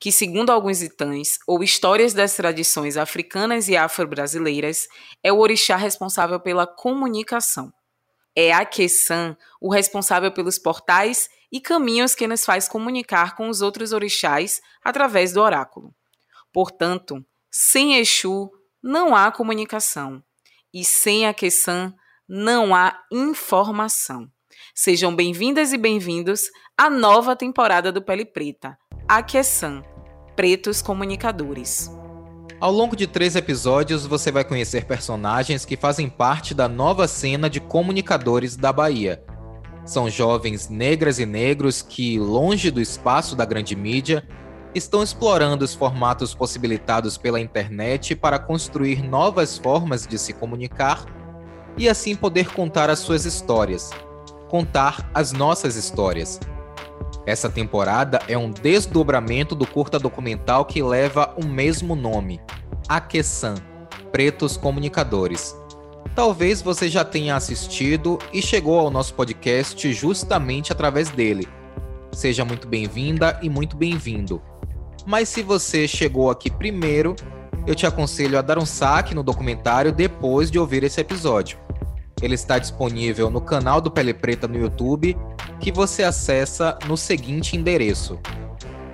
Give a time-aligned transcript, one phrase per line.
[0.00, 4.86] que, segundo alguns itãs ou histórias das tradições africanas e afro-brasileiras,
[5.22, 7.72] é o orixá responsável pela comunicação.
[8.34, 13.60] É a Quesan o responsável pelos portais e caminhos que nos faz comunicar com os
[13.60, 15.92] outros orixás através do oráculo.
[16.52, 18.50] Portanto, sem Exu
[18.82, 20.22] não há comunicação
[20.72, 21.92] e sem a Quesan
[22.28, 24.30] não há informação.
[24.74, 26.42] Sejam bem-vindas e bem-vindos
[26.76, 29.82] à nova temporada do Pele Preta, a Quesan,
[30.36, 31.90] Pretos Comunicadores.
[32.60, 37.48] Ao longo de três episódios, você vai conhecer personagens que fazem parte da nova cena
[37.48, 39.24] de comunicadores da Bahia.
[39.86, 44.28] São jovens negras e negros que, longe do espaço da grande mídia,
[44.74, 51.06] estão explorando os formatos possibilitados pela internet para construir novas formas de se comunicar
[51.78, 53.88] e assim poder contar as suas histórias,
[54.50, 56.38] contar as nossas histórias.
[57.28, 62.40] Essa temporada é um desdobramento do curta documental que leva o mesmo nome,
[62.88, 63.56] Aquesan,
[64.10, 65.54] Pretos Comunicadores.
[66.14, 71.46] Talvez você já tenha assistido e chegou ao nosso podcast justamente através dele.
[72.12, 74.40] Seja muito bem-vinda e muito bem-vindo.
[75.04, 77.14] Mas se você chegou aqui primeiro,
[77.66, 81.58] eu te aconselho a dar um saque no documentário depois de ouvir esse episódio.
[82.20, 85.16] Ele está disponível no canal do Pele Preta no YouTube,
[85.60, 88.18] que você acessa no seguinte endereço: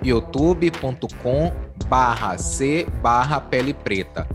[0.02, 1.52] youtube.com
[2.38, 2.86] c
[3.50, 4.26] pele preta.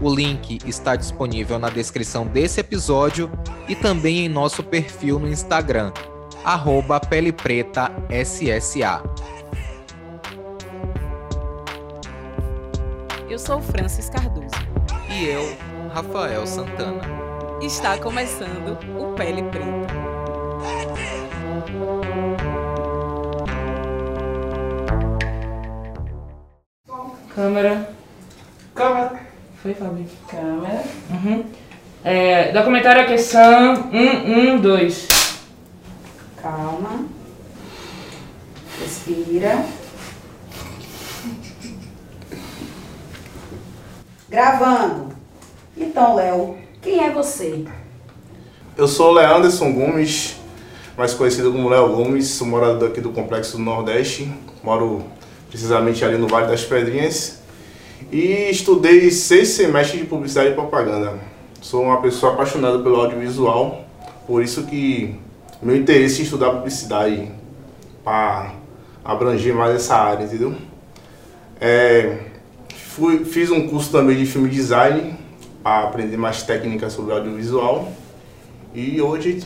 [0.00, 3.30] O link está disponível na descrição desse episódio
[3.66, 5.92] e também em nosso perfil no Instagram,
[6.44, 7.92] arroba pelepretassa.
[13.28, 14.54] Eu sou Francis Cardoso.
[15.10, 15.56] E eu,
[15.92, 17.25] Rafael Santana.
[17.60, 19.66] Está começando o Pele Preta.
[27.34, 27.90] Câmera.
[28.74, 29.20] Câmera.
[29.62, 30.06] Foi, Fábio?
[30.28, 30.84] Câmera.
[31.10, 31.44] Uhum.
[32.04, 35.08] É, documentário aqui são 1, 1, 2.
[36.40, 37.06] Calma.
[38.80, 39.64] Respira.
[44.28, 45.16] Gravando.
[45.76, 47.64] Então, Léo, quem é você?
[48.76, 50.36] Eu sou Leanderson Gomes,
[50.96, 54.32] mais conhecido como Léo Gomes, sou morador aqui do Complexo do Nordeste,
[54.62, 55.02] moro
[55.50, 57.40] precisamente ali no Vale das Pedrinhas
[58.12, 61.14] e estudei seis semestres de publicidade e propaganda.
[61.60, 63.84] Sou uma pessoa apaixonada pelo audiovisual,
[64.24, 65.16] por isso que
[65.60, 67.28] meu interesse em estudar publicidade
[68.04, 68.52] para
[69.04, 70.54] abranger mais essa área, entendeu?
[71.60, 72.18] É,
[72.90, 75.15] fui, fiz um curso também de filme design
[75.66, 77.88] para aprender mais técnicas sobre audiovisual
[78.72, 79.44] e hoje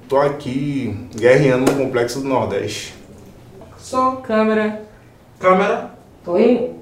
[0.00, 2.94] estou aqui guerreando no Complexo do Nordeste.
[3.76, 4.84] Só câmera.
[5.40, 5.90] Câmera.
[6.22, 6.72] Foi?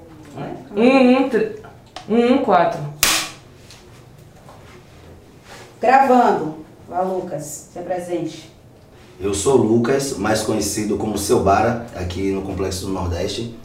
[0.75, 1.29] 1, 1,
[2.09, 2.79] 1, 1, 4.
[5.81, 6.57] Gravando.
[6.87, 8.51] Vá, Lucas, se apresente.
[9.19, 13.57] Eu sou o Lucas, mais conhecido como Seu Bara, aqui no Complexo do Nordeste.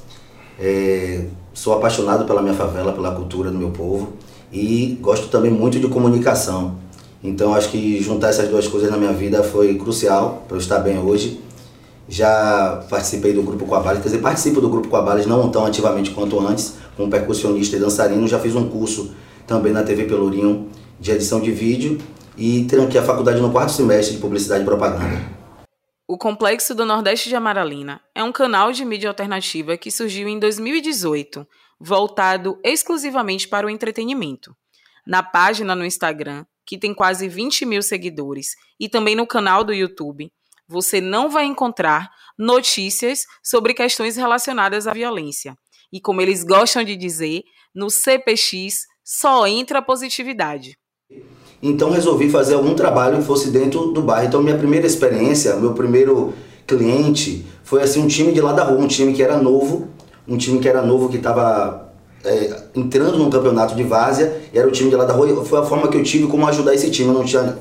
[0.58, 4.14] É, sou apaixonado pela minha favela, pela cultura do meu povo
[4.54, 6.76] e gosto também muito de comunicação.
[7.22, 10.78] Então acho que juntar essas duas coisas na minha vida foi crucial para eu estar
[10.78, 11.40] bem hoje.
[12.08, 16.38] Já participei do Grupo Coabales, quer dizer, participo do Grupo Coabales não tão ativamente quanto
[16.38, 18.28] antes, como percussionista e dançarino.
[18.28, 19.10] Já fiz um curso
[19.46, 20.68] também na TV Pelourinho
[21.00, 21.98] de edição de vídeo
[22.36, 25.34] e tranquei a faculdade no quarto semestre de publicidade e propaganda.
[26.06, 30.38] O Complexo do Nordeste de Amaralina é um canal de mídia alternativa que surgiu em
[30.38, 31.46] 2018,
[31.80, 34.54] voltado exclusivamente para o entretenimento.
[35.06, 39.72] Na página no Instagram, que tem quase 20 mil seguidores, e também no canal do
[39.72, 40.32] YouTube,
[40.66, 45.56] você não vai encontrar notícias sobre questões relacionadas à violência.
[45.92, 47.42] E como eles gostam de dizer,
[47.74, 50.78] no CPX só entra positividade.
[51.62, 54.26] Então resolvi fazer algum trabalho que fosse dentro do bairro.
[54.26, 56.34] Então minha primeira experiência, meu primeiro
[56.66, 59.88] cliente foi assim um time de lá da rua, um time que era novo,
[60.26, 61.92] um time que era novo que estava
[62.24, 65.44] é, entrando num campeonato de várzea, era o time de lá da rua.
[65.44, 67.08] Foi a forma que eu tive como ajudar esse time.
[67.08, 67.56] Eu não tinha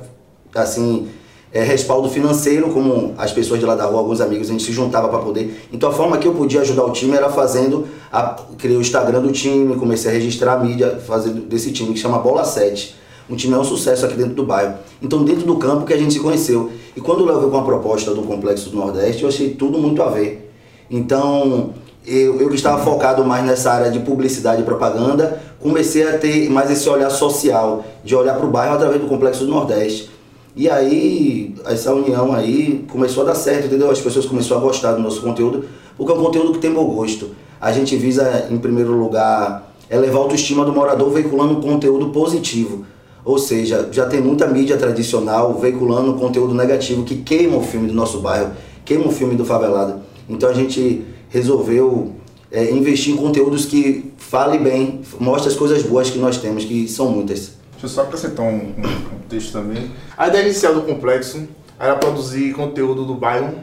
[0.56, 1.10] assim
[1.54, 4.72] é, respaldo financeiro, como as pessoas de lá da rua, alguns amigos, a gente se
[4.72, 5.68] juntava para poder.
[5.72, 9.22] Então a forma que eu podia ajudar o time era fazendo, a, criei o Instagram
[9.22, 12.96] do time, comecei a registrar a mídia fazendo desse time que chama Bola 7.
[13.30, 14.76] Um time é um sucesso aqui dentro do bairro.
[15.02, 16.72] Então dentro do campo que a gente se conheceu.
[16.96, 20.02] E quando Léo veio com a proposta do Complexo do Nordeste, eu achei tudo muito
[20.02, 20.52] a ver.
[20.90, 21.74] Então
[22.06, 26.50] eu, eu que estava focado mais nessa área de publicidade e propaganda, comecei a ter
[26.50, 30.10] mais esse olhar social, de olhar para o bairro através do Complexo do Nordeste.
[30.56, 33.90] E aí, essa união aí começou a dar certo, entendeu?
[33.90, 35.66] As pessoas começaram a gostar do nosso conteúdo,
[35.98, 37.32] porque é um conteúdo que tem bom gosto.
[37.60, 42.86] A gente visa, em primeiro lugar, elevar a autoestima do morador veiculando conteúdo positivo.
[43.26, 47.94] Ou seja, já tem muita mídia tradicional veiculando conteúdo negativo que queima o filme do
[47.94, 48.52] nosso bairro,
[48.84, 50.02] queima o filme do favelado.
[50.28, 52.16] Então a gente resolveu
[52.52, 56.88] é, investir em conteúdos que falem bem, mostre as coisas boas que nós temos, que
[56.88, 57.54] são muitas.
[57.72, 59.90] Deixa eu só acrescentar um, um, texto também.
[60.16, 61.48] A ideia inicial do complexo
[61.80, 63.56] era produzir conteúdo do bairro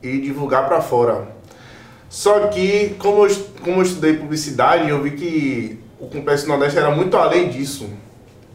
[0.00, 1.34] e divulgar para fora.
[2.08, 6.94] Só que, como eu, como eu estudei publicidade, eu vi que o Complexo Nordeste era
[6.94, 7.88] muito além disso.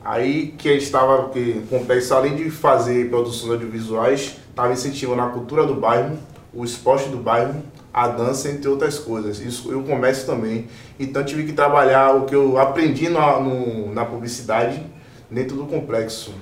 [0.02, 5.22] Aí que a gente estava, que o Complexo, além de fazer produções audiovisuais, estava incentivando
[5.24, 6.18] a cultura do bairro,
[6.54, 7.62] o esporte do bairro,
[8.04, 9.40] a dança, entre outras coisas.
[9.40, 10.68] Isso, e o comércio também.
[11.00, 14.84] Então tive que trabalhar o que eu aprendi na, no, na publicidade
[15.30, 16.34] dentro do complexo.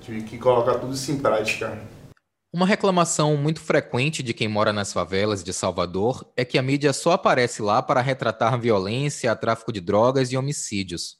[0.00, 1.78] Tive que colocar tudo isso em prática.
[2.52, 6.92] Uma reclamação muito frequente de quem mora nas favelas de Salvador é que a mídia
[6.92, 11.16] só aparece lá para retratar violência, tráfico de drogas e homicídios.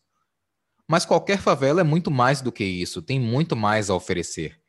[0.89, 4.61] Mas qualquer favela é muito mais do que isso, tem muito mais a oferecer.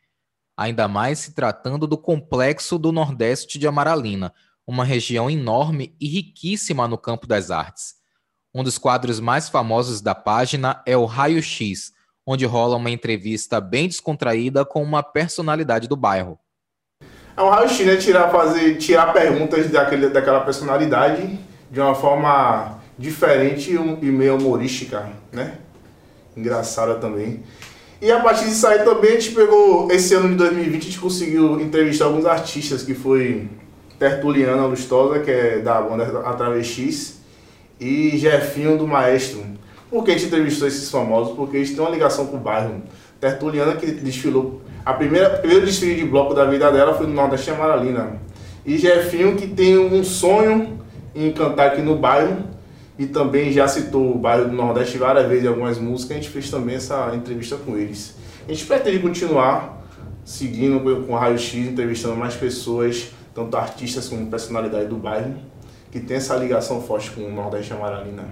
[0.58, 4.34] Ainda mais se tratando do complexo do Nordeste de Amaralina,
[4.68, 7.96] uma região enorme e riquíssima no campo das artes.
[8.54, 11.92] Um dos quadros mais famosos da página é o Raio X,
[12.26, 16.40] onde rola uma entrevista bem descontraída com uma personalidade do bairro.
[17.38, 17.98] É um raio-x, né?
[17.98, 21.38] Tirar, fazer, tirar perguntas daquele, daquela personalidade
[21.70, 25.58] de uma forma diferente e meio humorística, né?
[26.36, 27.44] Engraçada também.
[28.02, 31.00] E a partir disso aí também a gente pegou, esse ano de 2020, a gente
[31.00, 33.50] conseguiu entrevistar alguns artistas, que foi
[33.98, 37.22] Tertuliana Lustosa, que é da banda Atravestis,
[37.80, 39.44] e Jefinho do Maestro.
[39.90, 41.36] Por que a gente entrevistou esses famosos?
[41.36, 42.82] Porque eles têm uma ligação com o bairro.
[43.20, 47.50] Tertuliana, que desfilou a primeira, primeiro desfile de bloco da vida dela foi no Nordeste
[47.50, 48.22] Amaralina.
[48.64, 50.80] E Jefinho que tem um sonho
[51.16, 52.38] em cantar aqui no bairro
[52.98, 56.18] e também já citou o bairro do Nordeste várias vezes em algumas músicas.
[56.18, 58.16] A gente fez também essa entrevista com eles.
[58.48, 59.84] A gente pretende continuar
[60.24, 65.36] seguindo com o Raio X, entrevistando mais pessoas, tanto artistas como personalidade do bairro
[65.92, 68.24] que tem essa ligação forte com o Nordeste Amaralina?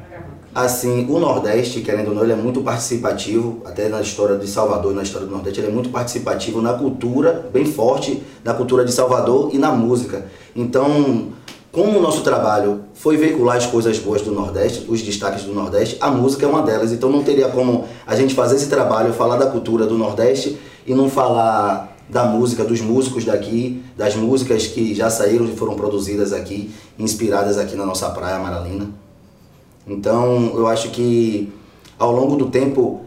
[0.53, 4.93] Assim, o Nordeste, querendo ou não, ele é muito participativo, até na história de Salvador
[4.93, 8.91] na história do Nordeste, ele é muito participativo na cultura, bem forte, na cultura de
[8.91, 10.25] Salvador e na música.
[10.53, 11.31] Então,
[11.71, 15.97] como o nosso trabalho foi veicular as coisas boas do Nordeste, os destaques do Nordeste,
[16.01, 16.91] a música é uma delas.
[16.91, 20.93] Então não teria como a gente fazer esse trabalho, falar da cultura do Nordeste e
[20.93, 26.33] não falar da música, dos músicos daqui, das músicas que já saíram e foram produzidas
[26.33, 28.89] aqui, inspiradas aqui na nossa praia Maralina.
[29.87, 31.51] Então, eu acho que
[31.97, 33.01] ao longo do tempo,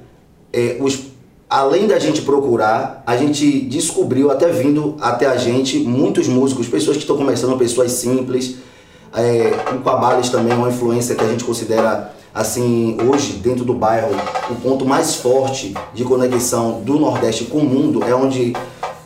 [0.53, 1.05] é, os,
[1.49, 6.97] além da gente procurar, a gente descobriu, até vindo até a gente, muitos músicos, pessoas
[6.97, 8.57] que estão começando, pessoas simples.
[9.15, 13.73] É, o Cabales também é uma influência que a gente considera assim, hoje, dentro do
[13.73, 14.11] bairro,
[14.51, 18.55] o ponto mais forte de conexão do Nordeste com o mundo é onde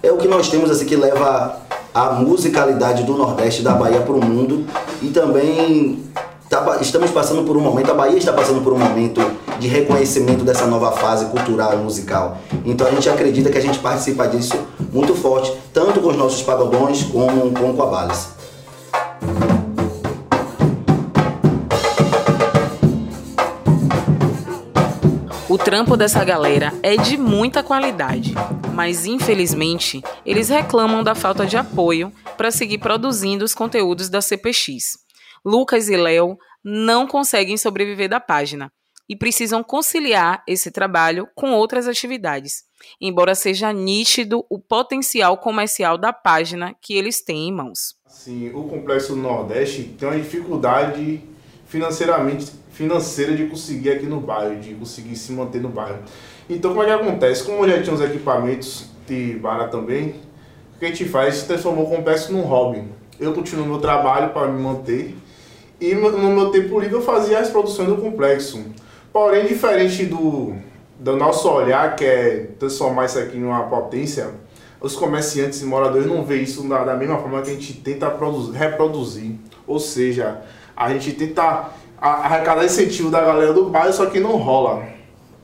[0.02, 1.56] é o que nós temos assim que leva
[1.92, 4.64] a musicalidade do Nordeste da Bahia para o mundo
[5.02, 6.04] e também
[6.48, 9.20] tá, estamos passando por um momento, a Bahia está passando por um momento
[9.58, 12.38] de reconhecimento dessa nova fase cultural musical.
[12.64, 14.56] Então a gente acredita que a gente participa disso
[14.92, 18.40] muito forte, tanto com os nossos pagodões como com o Coabales.
[25.48, 28.34] O trampo dessa galera é de muita qualidade,
[28.74, 34.98] mas infelizmente eles reclamam da falta de apoio para seguir produzindo os conteúdos da CPX.
[35.44, 38.72] Lucas e Léo não conseguem sobreviver da página
[39.08, 42.62] e precisam conciliar esse trabalho com outras atividades,
[43.00, 47.96] embora seja nítido o potencial comercial da página que eles têm em mãos.
[48.06, 51.22] Sim, o Complexo Nordeste tem uma dificuldade
[51.66, 56.02] financeiramente financeira de conseguir aqui no bairro, de conseguir se manter no bairro.
[56.52, 57.44] Então, como é que acontece?
[57.44, 60.16] Como já tinha os equipamentos de vara também,
[60.74, 61.36] o que a gente faz?
[61.36, 62.82] Se transformou o complexo num hobby.
[63.20, 65.16] Eu continuo meu trabalho para me manter
[65.80, 68.64] e no meu tempo livre eu fazia as produções do complexo.
[69.12, 70.54] Porém, diferente do,
[70.98, 74.30] do nosso olhar, que é transformar isso aqui numa potência,
[74.80, 78.10] os comerciantes e moradores não veem isso da, da mesma forma que a gente tenta
[78.10, 79.36] produzir, reproduzir.
[79.68, 80.42] Ou seja,
[80.76, 84.98] a gente tenta arrecadar incentivo da galera do bairro, só que não rola.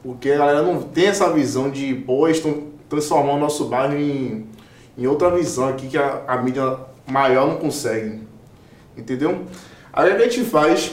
[0.06, 4.46] Porque a galera não tem essa visão de, pô, estão transformando o nosso bairro em,
[4.96, 8.20] em outra visão aqui que a, a mídia maior não consegue.
[8.96, 9.42] Entendeu?
[9.92, 10.92] Aí a gente faz?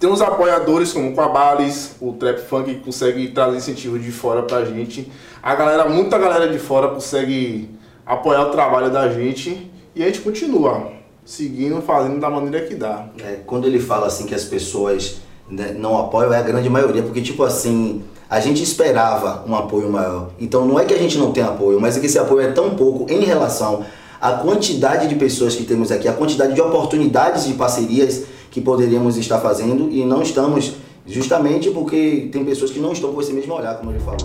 [0.00, 4.42] Tem uns apoiadores como o Quabales, o Trap Funk que consegue trazer incentivo de fora
[4.42, 5.12] pra gente.
[5.40, 7.70] A galera, muita galera de fora consegue
[8.04, 10.90] apoiar o trabalho da gente e a gente continua
[11.24, 13.06] seguindo, fazendo da maneira que dá.
[13.24, 17.04] É, quando ele fala assim que as pessoas né, não apoiam, é a grande maioria,
[17.04, 18.02] porque tipo assim,
[18.34, 20.30] a gente esperava um apoio maior.
[20.40, 22.50] Então não é que a gente não tem apoio, mas é que esse apoio é
[22.50, 23.84] tão pouco em relação
[24.20, 29.16] à quantidade de pessoas que temos aqui, a quantidade de oportunidades de parcerias que poderíamos
[29.16, 30.72] estar fazendo e não estamos
[31.06, 34.18] justamente porque tem pessoas que não estão com esse mesmo olhar, como ele falou.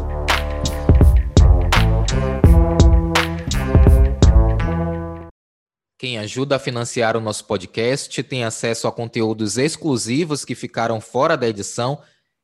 [6.00, 11.38] Quem ajuda a financiar o nosso podcast tem acesso a conteúdos exclusivos que ficaram fora
[11.38, 12.00] da edição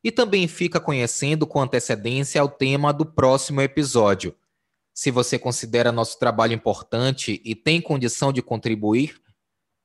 [0.06, 4.36] e também fica conhecendo com antecedência o tema do próximo episódio.
[4.94, 9.20] Se você considera nosso trabalho importante e tem condição de contribuir,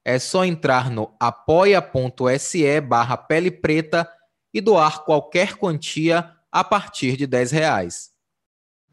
[0.05, 4.07] é só entrar no apoia.se barra pele preta
[4.53, 8.11] e doar qualquer quantia a partir de 10 reais.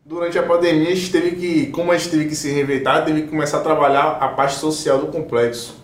[0.05, 3.24] Durante a pandemia, a gente teve que, como a gente teve que se reinventar, teve
[3.24, 5.75] que começar a trabalhar a parte social do complexo.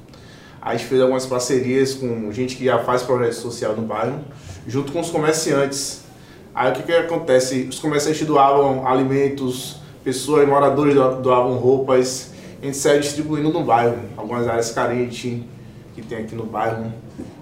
[0.62, 4.24] A gente fez algumas parcerias com gente que já faz projeto social no bairro,
[4.68, 6.02] junto com os comerciantes.
[6.56, 7.68] Aí o que, que acontece?
[7.70, 12.32] Os comerciantes doavam alimentos, pessoas, moradores do- doavam roupas.
[12.62, 15.42] A gente saiu distribuindo no bairro, algumas áreas carentes
[15.94, 16.86] que tem aqui no bairro.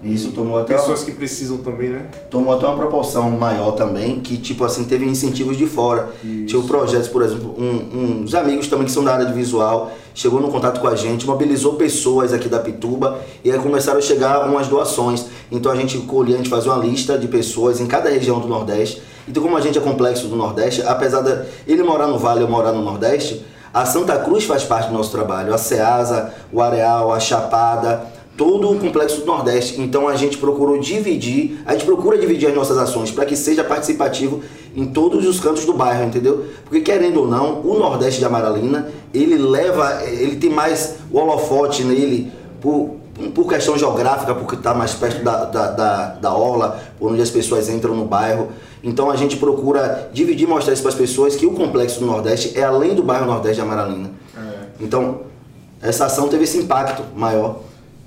[0.02, 2.06] E isso tomou até uma- Pessoas que precisam também, né?
[2.30, 6.10] tomou até uma proporção maior também, que tipo assim, teve incentivos de fora.
[6.46, 10.40] Tinha projetos, por exemplo, um, uns amigos também que são da área de visual, chegou
[10.40, 14.46] no contato com a gente, mobilizou pessoas aqui da Pituba e aí começaram a chegar
[14.48, 15.26] umas doações.
[15.50, 18.48] Então a gente colhia, a gente fazia uma lista de pessoas em cada região do
[18.48, 19.00] Nordeste.
[19.26, 22.50] Então como a gente é complexo do Nordeste, apesar de ele morar no Vale ou
[22.50, 27.10] morar no Nordeste, a Santa Cruz faz parte do nosso trabalho, a Ceasa, o Areal,
[27.10, 28.04] a Chapada,
[28.36, 29.80] todo o complexo do Nordeste.
[29.80, 33.62] Então a gente procurou dividir, a gente procura dividir as nossas ações para que seja
[33.62, 34.40] participativo
[34.74, 36.46] em todos os cantos do bairro, entendeu?
[36.64, 41.84] Porque querendo ou não, o Nordeste de Amaralina, ele leva, ele tem mais o holofote
[41.84, 42.96] nele por,
[43.34, 47.30] por questão geográfica, porque está mais perto da, da, da, da orla, por onde as
[47.30, 48.48] pessoas entram no bairro.
[48.82, 52.06] Então a gente procura dividir e mostrar isso para as pessoas que o complexo do
[52.06, 54.10] Nordeste é além do bairro Nordeste de Amaralina.
[54.80, 55.20] Então,
[55.80, 57.60] essa ação teve esse impacto maior.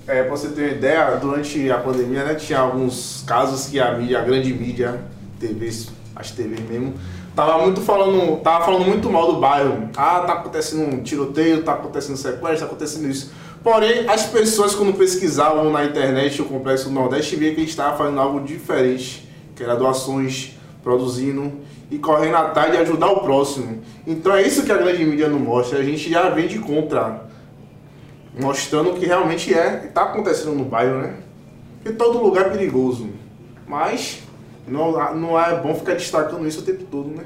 [0.08, 3.98] É, pra você ter uma ideia, durante a pandemia, né, tinha alguns casos que a
[3.98, 5.02] mídia, a grande mídia,
[5.40, 6.94] TVs, as TVs mesmo,
[7.36, 9.90] tava muito falando, tava falando muito mal do bairro.
[9.98, 13.32] Ah, tá acontecendo um tiroteio, tá acontecendo sequestro, tá acontecendo isso.
[13.64, 17.98] Porém, as pessoas quando pesquisavam na internet o Complexo Nordeste, via que a gente estava
[17.98, 20.52] fazendo algo diferente, que era doações,
[20.84, 21.52] produzindo
[21.90, 23.82] e correndo atrás de ajudar o próximo.
[24.06, 27.26] Então é isso que a grande mídia não mostra, a gente já vem de contra
[28.40, 31.18] mostrando o que realmente é, está acontecendo no bairro, né?
[31.78, 33.10] Porque todo lugar é perigoso.
[33.68, 34.24] Mas
[34.68, 37.26] não, não é bom ficar destacando isso o tempo todo, né?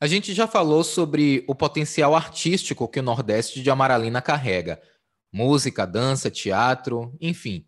[0.00, 4.80] A gente já falou sobre o potencial artístico que o Nordeste de Amaralina carrega.
[5.32, 7.64] Música, dança, teatro, enfim.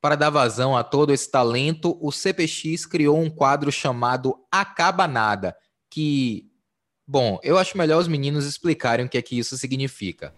[0.00, 5.56] Para dar vazão a todo esse talento, o CPX criou um quadro chamado Acaba Nada,
[5.90, 6.46] que,
[7.06, 10.32] bom, eu acho melhor os meninos explicarem o que é que isso significa.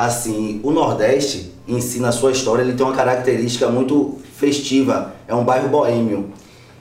[0.00, 5.12] Assim, o Nordeste, em si, na sua história, ele tem uma característica muito festiva.
[5.28, 6.30] É um bairro boêmio.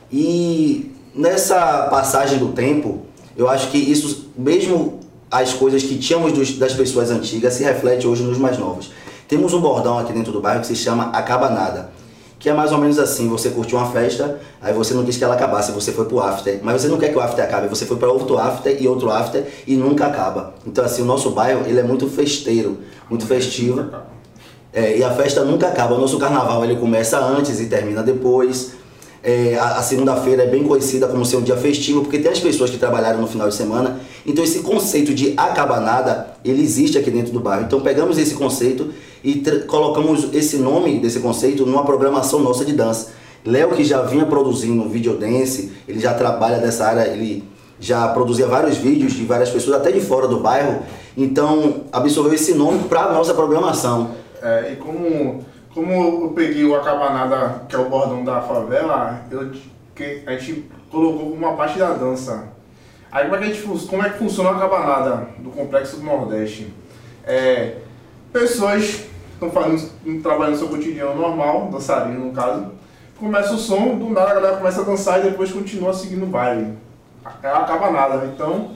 [0.09, 2.99] E nessa passagem do tempo,
[3.35, 8.07] eu acho que isso, mesmo as coisas que tínhamos dos- das pessoas antigas, se reflete
[8.07, 8.89] hoje nos mais novos.
[9.27, 11.91] Temos um bordão aqui dentro do bairro que se chama Acaba Nada.
[12.39, 15.23] Que é mais ou menos assim, você curtiu uma festa, aí você não quis que
[15.25, 16.57] ela acabasse, você foi pro after.
[16.63, 19.11] Mas você não quer que o after acabe, você foi para outro after e outro
[19.11, 20.53] after e nunca acaba.
[20.65, 22.77] Então assim, o nosso bairro, ele é muito festeiro,
[23.09, 23.89] muito festivo.
[24.71, 25.95] É, e a festa nunca acaba.
[25.95, 28.71] O nosso carnaval ele começa antes e termina depois.
[29.21, 32.39] É, a, a segunda-feira é bem conhecida como ser um dia festivo, porque tem as
[32.39, 33.99] pessoas que trabalharam no final de semana.
[34.25, 37.65] Então esse conceito de acabanada, ele existe aqui dentro do bairro.
[37.65, 43.11] Então pegamos esse conceito e colocamos esse nome desse conceito numa programação nossa de dança.
[43.45, 47.43] Léo que já vinha produzindo videodance, ele já trabalha nessa área, ele
[47.79, 50.83] já produzia vários vídeos de várias pessoas, até de fora do bairro.
[51.15, 54.11] Então absorveu esse nome para nossa programação.
[54.41, 59.51] É, e como, como eu peguei o Acabanada, que é o bordão da favela, eu,
[59.95, 62.49] que a gente colocou uma parte da dança.
[63.11, 66.03] Aí como é que, a gente, como é que funciona a cabanada do Complexo do
[66.03, 66.71] Nordeste?
[67.25, 67.77] É,
[68.31, 69.08] pessoas
[69.39, 72.71] estão fazendo um trabalho no seu cotidiano normal, dançarino no caso,
[73.17, 76.27] começa o som, do nada a galera começa a dançar e depois continua seguindo o
[76.27, 76.73] baile.
[77.41, 78.31] É a cabanada, né?
[78.33, 78.71] Então,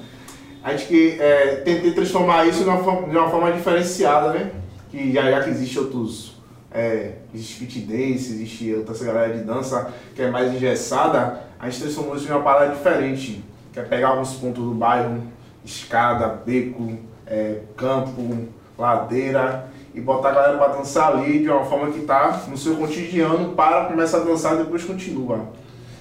[0.64, 4.52] a gente que, é, tentei transformar isso de uma, forma, de uma forma diferenciada, né?
[4.90, 6.34] Que já, já que existe outros.
[6.76, 11.84] É, existe fit dance, existe outra galera de dança que é mais engessada, a gente
[11.84, 13.44] transformou isso em uma parada diferente.
[13.72, 15.22] Que é pegar alguns pontos do bairro,
[15.64, 21.92] escada, beco, é, campo, ladeira, e botar a galera pra dançar ali de uma forma
[21.92, 25.50] que tá no seu cotidiano, para, começa a dançar e depois continua.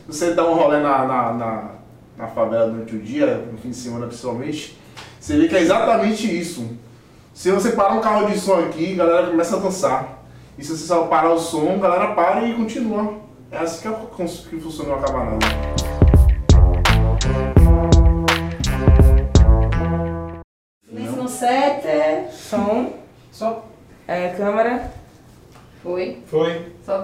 [0.06, 1.70] Você dá um rolê na, na, na,
[2.16, 4.78] na favela durante o dia, no fim de semana principalmente,
[5.20, 6.66] você vê que é exatamente isso.
[7.32, 10.22] Se você parar um carro de som aqui, a galera começa a dançar.
[10.58, 13.14] E se você só parar o som, a galera para e continua.
[13.50, 15.71] É assim que, é, que funciona o cabanada.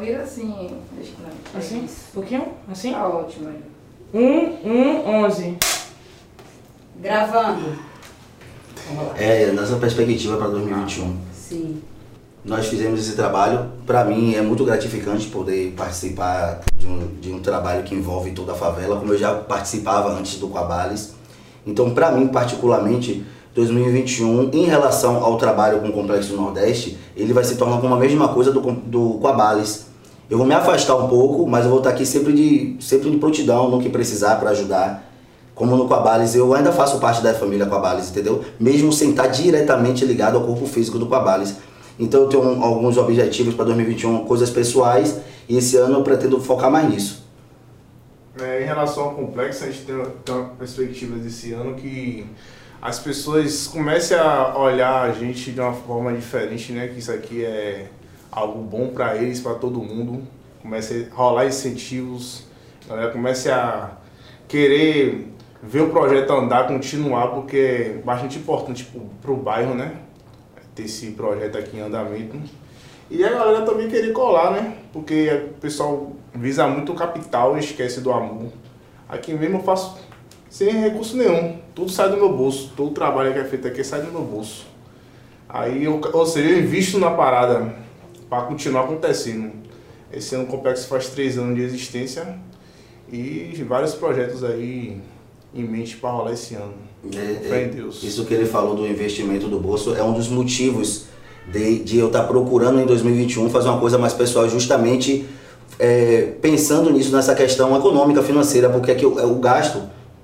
[0.08, 0.70] Vira assim.
[0.92, 1.60] Deixa não.
[1.60, 1.80] Assim?
[1.80, 2.48] Um pouquinho?
[2.72, 2.92] Assim?
[2.92, 3.60] Tá ótimo aí.
[4.14, 5.58] Um, um, onze.
[6.96, 7.78] Gravando.
[9.18, 11.14] É, nessa perspectiva para 2021.
[11.34, 11.82] Sim.
[12.42, 13.70] Nós fizemos esse trabalho.
[13.86, 18.52] Para mim é muito gratificante poder participar de um, de um trabalho que envolve toda
[18.52, 21.16] a favela, como eu já participava antes do Quabales.
[21.66, 27.44] Então, para mim, particularmente, 2021, em relação ao trabalho com o Complexo Nordeste, ele vai
[27.44, 29.88] se tornar como a mesma coisa do, do Quabales.
[30.30, 33.16] Eu vou me afastar um pouco, mas eu vou estar aqui sempre de, sempre de
[33.16, 35.04] prontidão no que precisar para ajudar.
[35.54, 38.44] Como no Quabales, eu ainda faço parte da família Quabales, entendeu?
[38.60, 41.56] Mesmo sem estar diretamente ligado ao corpo físico do Quabales.
[41.98, 45.16] Então eu tenho um- alguns objetivos para 2021, coisas pessoais,
[45.48, 47.26] e esse ano eu pretendo focar mais nisso.
[48.40, 52.24] É, em relação ao complexo, a gente tem, tem uma perspectiva desse ano que
[52.80, 56.86] as pessoas comecem a olhar a gente de uma forma diferente, né?
[56.86, 57.88] Que isso aqui é
[58.30, 60.22] algo bom para eles, para todo mundo.
[60.62, 62.44] Comece a rolar incentivos,
[62.88, 63.92] galera comece a
[64.46, 68.88] querer ver o projeto andar, continuar, porque é bastante importante
[69.20, 69.96] para o bairro, né?
[70.74, 72.38] Ter esse projeto aqui em andamento.
[73.10, 74.76] E a galera também querer colar, né?
[74.92, 78.52] Porque o pessoal visa muito o capital e esquece do amor.
[79.08, 79.98] Aqui mesmo eu faço
[80.50, 81.58] sem recurso nenhum.
[81.74, 82.72] Tudo sai do meu bolso.
[82.76, 84.66] Todo o trabalho que é feito aqui sai do meu bolso.
[85.48, 87.74] Aí, eu, ou seja, eu invisto na parada
[88.28, 89.52] para continuar acontecendo.
[90.12, 92.38] Esse ano o complexo faz três anos de existência
[93.10, 95.00] e vários projetos aí
[95.54, 96.74] em mente para rolar esse ano.
[97.14, 98.02] É, é, Deus.
[98.02, 101.04] Isso que ele falou do investimento do bolso é um dos motivos
[101.46, 105.26] de, de eu estar procurando em 2021 fazer uma coisa mais pessoal, justamente
[105.78, 109.82] é, pensando nisso, nessa questão econômica, financeira, porque aqui o, é o gasto,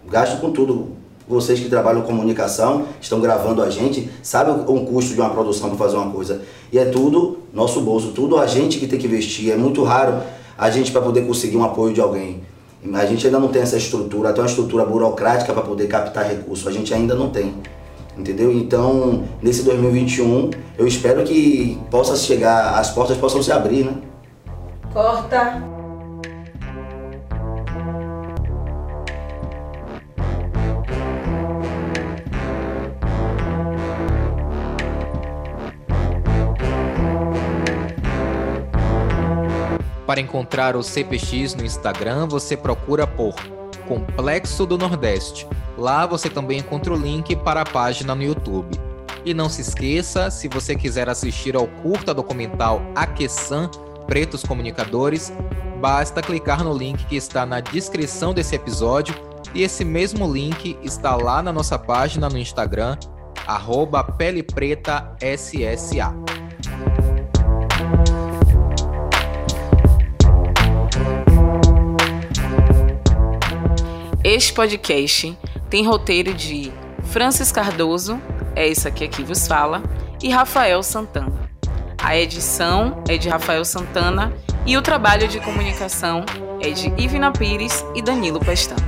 [0.08, 1.03] gasto com tudo.
[1.26, 5.70] Vocês que trabalham com comunicação, estão gravando a gente, sabem o, custo de uma produção
[5.70, 6.42] para fazer uma coisa.
[6.70, 9.50] E é tudo nosso bolso, tudo a gente que tem que investir.
[9.50, 10.22] É muito raro
[10.56, 12.42] a gente para poder conseguir um apoio de alguém.
[12.92, 16.66] A gente ainda não tem essa estrutura, até uma estrutura burocrática para poder captar recursos.
[16.66, 17.54] A gente ainda não tem.
[18.16, 18.52] Entendeu?
[18.52, 23.94] Então, nesse 2021, eu espero que possa chegar, as portas possam se abrir, né?
[24.92, 25.73] Corta.
[40.06, 43.34] Para encontrar o CPX no Instagram, você procura por
[43.88, 45.46] Complexo do Nordeste.
[45.78, 48.78] Lá você também encontra o link para a página no YouTube.
[49.24, 53.70] E não se esqueça, se você quiser assistir ao curta documental Aqueçan
[54.06, 55.32] Pretos Comunicadores,
[55.80, 59.14] basta clicar no link que está na descrição desse episódio
[59.54, 62.98] e esse mesmo link está lá na nossa página no Instagram,
[63.46, 64.42] arroba Pele
[74.34, 75.38] Este podcast
[75.70, 76.72] tem roteiro de
[77.04, 78.20] Francis Cardoso,
[78.56, 79.80] é isso aqui que vos fala,
[80.20, 81.48] e Rafael Santana.
[81.96, 84.32] A edição é de Rafael Santana
[84.66, 86.24] e o trabalho de comunicação
[86.60, 88.82] é de Ivina Pires e Danilo Pestana.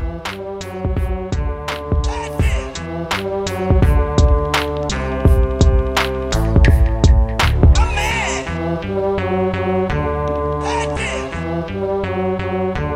[12.78, 12.95] Hey